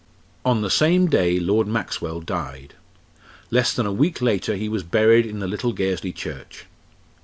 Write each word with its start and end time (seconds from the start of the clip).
On 0.43 0.63
the 0.63 0.71
same 0.71 1.05
day 1.09 1.39
Lord 1.39 1.67
Maxwell 1.67 2.21
died. 2.21 2.73
Less 3.51 3.71
than 3.71 3.85
a 3.85 3.91
week 3.93 4.19
later 4.19 4.55
he 4.55 4.67
was 4.67 4.81
buried 4.81 5.27
in 5.27 5.37
the 5.37 5.47
little 5.47 5.73
Gairsley 5.73 6.11
church. 6.11 6.65